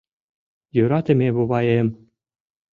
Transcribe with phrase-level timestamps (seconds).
[0.75, 1.87] —Йӧратыме воваем...